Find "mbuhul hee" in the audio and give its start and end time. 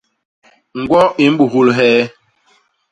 1.31-2.01